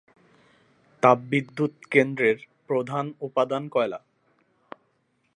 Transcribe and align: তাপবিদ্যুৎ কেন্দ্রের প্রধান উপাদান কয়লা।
তাপবিদ্যুৎ 1.03 1.73
কেন্দ্রের 1.91 2.37
প্রধান 2.67 3.05
উপাদান 3.19 3.63
কয়লা। 3.67 3.99